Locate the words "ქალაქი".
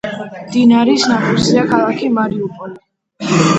1.75-2.11